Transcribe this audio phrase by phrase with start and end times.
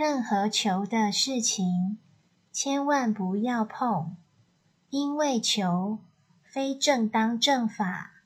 [0.00, 1.98] 任何求的事情
[2.50, 4.16] 千万不要碰
[4.88, 5.98] 因为求
[6.42, 8.19] 非正当正法